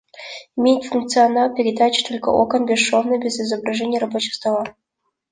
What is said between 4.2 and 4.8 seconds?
стола